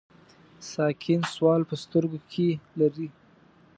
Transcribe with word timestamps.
ساکن 0.71 1.21
سوال 1.35 1.61
په 1.69 1.75
سترګو 1.83 2.19
کې 2.31 2.47
لري. 2.79 3.07